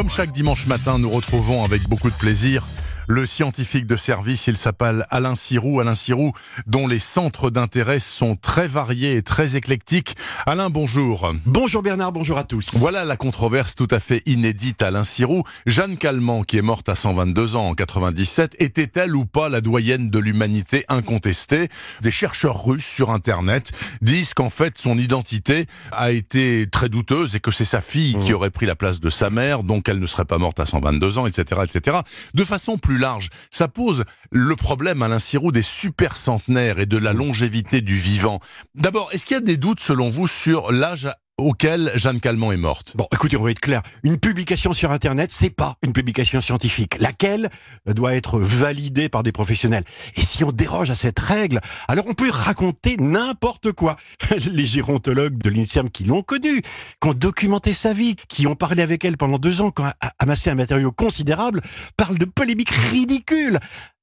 [0.00, 2.64] Comme chaque dimanche matin, nous retrouvons avec beaucoup de plaisir
[3.10, 5.80] le scientifique de service, il s'appelle Alain Sirou.
[5.80, 6.32] Alain Sirou,
[6.68, 10.14] dont les centres d'intérêt sont très variés et très éclectiques.
[10.46, 11.34] Alain, bonjour.
[11.44, 12.70] Bonjour Bernard, bonjour à tous.
[12.74, 15.42] Voilà la controverse tout à fait inédite Alain Sirou.
[15.66, 20.08] Jeanne Calment, qui est morte à 122 ans en 97, était-elle ou pas la doyenne
[20.08, 21.68] de l'humanité incontestée?
[22.02, 23.72] Des chercheurs russes sur Internet
[24.02, 28.30] disent qu'en fait son identité a été très douteuse et que c'est sa fille qui
[28.30, 28.36] mmh.
[28.36, 31.18] aurait pris la place de sa mère, donc elle ne serait pas morte à 122
[31.18, 31.98] ans, etc., etc.
[32.34, 33.30] De façon plus large.
[33.50, 38.38] Ça pose le problème, Alain Sirou, des super centenaires et de la longévité du vivant.
[38.76, 41.08] D'abord, est-ce qu'il y a des doutes, selon vous, sur l'âge
[41.40, 42.96] auquel Jeanne Calment est morte.
[42.96, 43.82] Bon, écoutez, on va être clair.
[44.02, 47.50] Une publication sur Internet, c'est pas une publication scientifique, laquelle
[47.86, 49.84] doit être validée par des professionnels.
[50.16, 53.96] Et si on déroge à cette règle, alors on peut raconter n'importe quoi.
[54.52, 58.82] Les gérontologues de l'INSERM qui l'ont connue, qui ont documenté sa vie, qui ont parlé
[58.82, 61.60] avec elle pendant deux ans, qui ont amassé un matériau considérable,
[61.96, 63.58] parlent de polémiques ridicules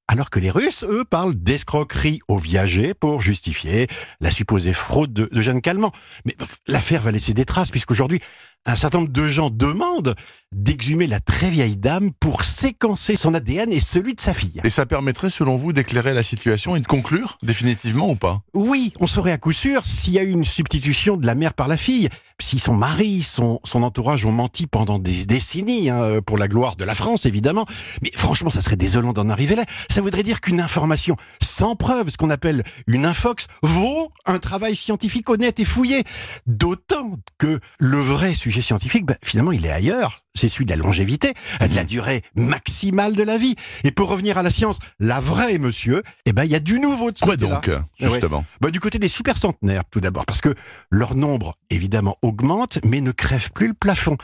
[0.07, 3.87] alors que les Russes, eux, parlent d'escroquerie au viager pour justifier
[4.21, 5.91] la supposée fraude de, de Jeanne Calment.
[6.25, 6.35] Mais
[6.67, 8.21] l'affaire va laisser des traces, puisqu'aujourd'hui,
[8.67, 10.13] un certain nombre de gens demandent
[10.51, 14.61] d'exhumer la très vieille dame pour séquencer son ADN et celui de sa fille.
[14.63, 18.41] Et ça permettrait, selon vous, d'éclairer la situation et de conclure définitivement ou pas?
[18.53, 21.53] Oui, on saurait à coup sûr s'il y a eu une substitution de la mère
[21.53, 26.21] par la fille, si son mari, son, son entourage ont menti pendant des décennies, hein,
[26.25, 27.65] pour la gloire de la France évidemment,
[28.01, 29.65] mais franchement ça serait désolant d'en arriver là.
[29.89, 34.75] Ça voudrait dire qu'une information sans preuve, ce qu'on appelle une infox, vaut un travail
[34.75, 36.03] scientifique honnête et fouillé.
[36.45, 40.19] D'autant que le vrai sujet scientifique, ben, finalement, il est ailleurs.
[40.37, 43.55] C'est celui de la longévité, de la durée maximale de la vie.
[43.83, 46.79] Et pour revenir à la science, la vraie, monsieur, eh ben, il y a du
[46.79, 50.41] nouveau de ce Quoi donc, justement ben, Du côté des super centenaires, tout d'abord, parce
[50.41, 50.53] que
[50.89, 54.17] leur nombre, évidemment, augmente, mais ne crève plus le plafond.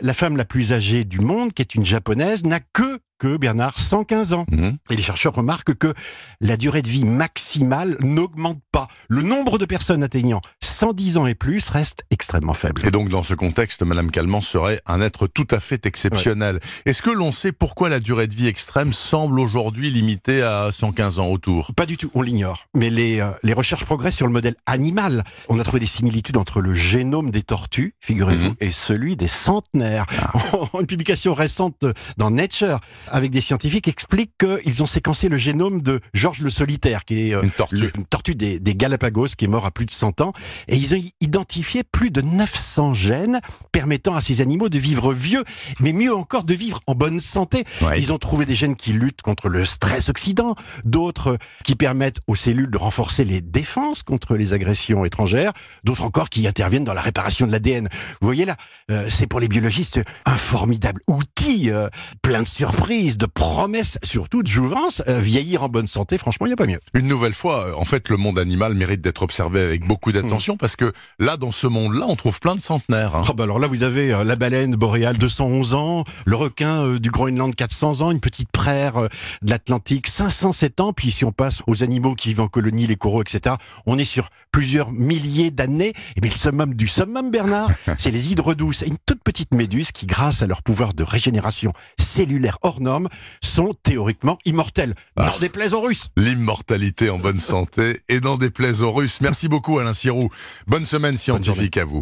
[0.00, 3.78] La femme la plus âgée du monde, qui est une japonaise, n'a que que Bernard
[3.78, 4.46] 115 ans.
[4.50, 4.78] Mhm.
[4.88, 5.92] Et les chercheurs remarquent que
[6.40, 8.88] la durée de vie maximale n'augmente pas.
[9.08, 12.82] Le nombre de personnes atteignant 110 ans et plus reste extrêmement faible.
[12.86, 16.60] Et donc dans ce contexte, Madame Calment serait un être tout à fait exceptionnel.
[16.86, 21.18] Est-ce que l'on sait pourquoi la durée de vie extrême semble aujourd'hui limitée à 115
[21.18, 21.72] ans autour?
[21.74, 22.66] Pas du tout, on l'ignore.
[22.74, 25.24] Mais les, euh, les recherches progressent sur le modèle animal.
[25.48, 28.56] On a trouvé des similitudes entre le génome des tortues, figurez-vous, mhm.
[28.60, 30.06] et celui des centenaires.
[30.18, 30.32] Ah.
[30.80, 31.84] Une publication récente
[32.16, 37.04] dans Nature avec des scientifiques explique qu'ils ont séquencé le génome de Georges le Solitaire,
[37.04, 40.20] qui est euh, une tortue, des, des Galapagos, qui est mort à plus de 100
[40.20, 40.32] ans.
[40.68, 43.40] Et ils ont identifié plus de 900 gènes
[43.72, 45.39] permettant à ces animaux de vivre vieux,
[45.80, 47.64] mais mieux encore de vivre en bonne santé.
[47.96, 52.34] Ils ont trouvé des gènes qui luttent contre le stress oxydant, d'autres qui permettent aux
[52.34, 55.52] cellules de renforcer les défenses contre les agressions étrangères,
[55.84, 57.88] d'autres encore qui interviennent dans la réparation de l'ADN.
[58.20, 58.56] Vous voyez là,
[58.90, 61.88] euh, c'est pour les biologistes un formidable outil, euh,
[62.22, 65.02] plein de surprises, de promesses, surtout de jouvence.
[65.08, 66.80] Euh, vieillir en bonne santé, franchement, il n'y a pas mieux.
[66.94, 70.54] Une nouvelle fois, en fait, le monde animal mérite d'être observé avec beaucoup d'attention.
[70.54, 73.16] Mmh parce que là, dans ce monde-là, on trouve plein de centenaires.
[73.16, 73.22] Hein.
[73.28, 77.10] Oh bah alors là, vous avez la baleine boréale 211 ans, le requin euh, du
[77.10, 79.08] Groenland 400 ans, une petite praire euh,
[79.42, 82.96] de l'Atlantique 507 ans, puis si on passe aux animaux qui vivent en colonie, les
[82.96, 85.92] coraux, etc., on est sur plusieurs milliers d'années.
[86.22, 90.06] Mais le summum du summum, Bernard, c'est les hydres douces, une toute petite méduse qui,
[90.06, 93.08] grâce à leur pouvoir de régénération cellulaire hors norme,
[93.42, 94.94] sont théoriquement immortelles.
[95.16, 95.26] Ah.
[95.26, 96.08] N'en déplaise aux Russes.
[96.16, 99.20] L'immortalité en bonne santé et n'en déplaise aux Russes.
[99.20, 100.30] Merci beaucoup Alain Sirou.
[100.66, 101.98] Bonne semaine scientifique à vous.